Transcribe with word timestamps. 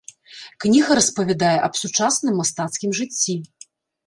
Кніга 0.63 0.95
распавядае 0.99 1.51
аб 1.67 1.73
сучасным 1.81 2.33
мастацкім 2.43 2.97
жыцці. 3.03 3.39